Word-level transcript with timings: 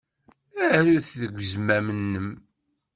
Aru-t 0.75 1.07
deg 1.19 1.31
uzmam-nnem. 1.43 2.29